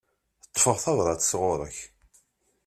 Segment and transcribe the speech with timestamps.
[0.49, 1.77] Ṭṭfeɣ tabrat sɣur-k.